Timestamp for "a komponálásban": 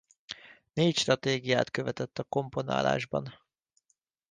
2.19-3.35